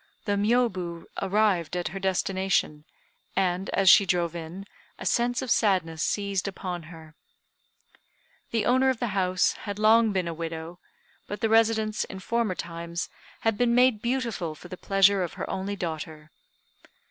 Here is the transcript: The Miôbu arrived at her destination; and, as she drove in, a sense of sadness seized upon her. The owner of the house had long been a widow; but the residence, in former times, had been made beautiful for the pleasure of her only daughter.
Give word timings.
The 0.25 0.31
Miôbu 0.31 1.03
arrived 1.21 1.77
at 1.77 1.89
her 1.89 1.99
destination; 1.99 2.85
and, 3.35 3.69
as 3.69 3.87
she 3.87 4.07
drove 4.07 4.35
in, 4.35 4.65
a 4.97 5.05
sense 5.05 5.43
of 5.43 5.51
sadness 5.51 6.01
seized 6.01 6.47
upon 6.47 6.81
her. 6.89 7.13
The 8.49 8.65
owner 8.65 8.89
of 8.89 8.97
the 8.97 9.09
house 9.13 9.51
had 9.51 9.77
long 9.77 10.11
been 10.11 10.27
a 10.27 10.33
widow; 10.33 10.79
but 11.27 11.41
the 11.41 11.49
residence, 11.49 12.03
in 12.05 12.17
former 12.19 12.55
times, 12.55 13.09
had 13.41 13.59
been 13.59 13.75
made 13.75 14.01
beautiful 14.01 14.55
for 14.55 14.69
the 14.69 14.75
pleasure 14.75 15.21
of 15.21 15.33
her 15.33 15.47
only 15.47 15.75
daughter. 15.75 16.31